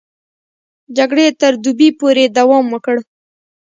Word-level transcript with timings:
جګړې 0.97 1.27
تر 1.41 1.53
دوبي 1.63 1.89
پورې 1.99 2.23
دوام 2.37 2.65
وکړ. 2.69 2.95